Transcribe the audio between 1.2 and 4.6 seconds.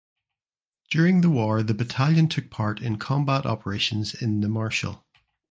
the war the battalion took part in combat operations in the